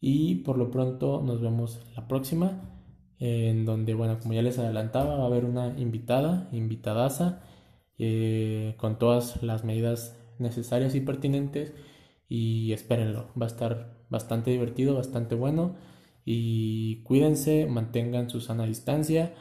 [0.00, 2.62] Y por lo pronto nos vemos la próxima,
[3.18, 7.42] en donde, bueno, como ya les adelantaba, va a haber una invitada, invitadaza,
[7.98, 11.72] eh, con todas las medidas necesarias y pertinentes.
[12.28, 15.76] Y espérenlo, va a estar bastante divertido, bastante bueno.
[16.24, 19.34] Y cuídense, mantengan su sana distancia,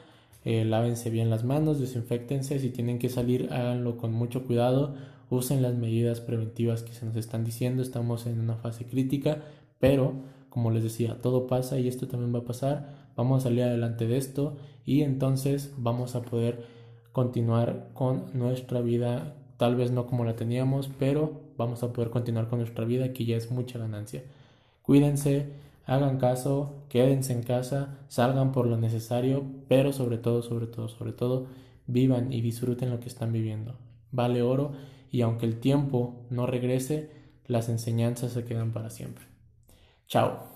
[0.45, 4.95] eh, lávense bien las manos, desinfectense, si tienen que salir háganlo con mucho cuidado,
[5.29, 9.41] usen las medidas preventivas que se nos están diciendo, estamos en una fase crítica,
[9.79, 10.13] pero
[10.49, 14.07] como les decía, todo pasa y esto también va a pasar, vamos a salir adelante
[14.07, 16.63] de esto y entonces vamos a poder
[17.11, 22.49] continuar con nuestra vida tal vez no como la teníamos, pero vamos a poder continuar
[22.49, 24.23] con nuestra vida, que ya es mucha ganancia.
[24.81, 25.47] Cuídense,
[25.85, 31.13] hagan caso, quédense en casa, salgan por lo necesario, pero sobre todo, sobre todo, sobre
[31.13, 31.47] todo,
[31.87, 33.77] vivan y disfruten lo que están viviendo.
[34.11, 34.73] Vale oro
[35.11, 37.11] y aunque el tiempo no regrese,
[37.45, 39.25] las enseñanzas se quedan para siempre.
[40.07, 40.54] Chao.